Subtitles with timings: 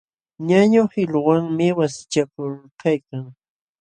[0.47, 3.23] Ñañu qiluwanmi wasichakuykalkan.